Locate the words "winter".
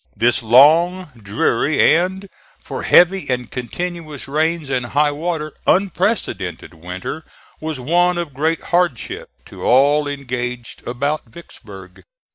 6.73-7.23